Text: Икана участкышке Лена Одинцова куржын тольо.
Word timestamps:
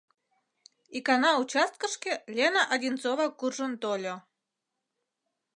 Икана 0.97 1.31
участкышке 1.41 2.13
Лена 2.35 2.63
Одинцова 2.73 3.27
куржын 3.39 3.73
тольо. 3.81 4.15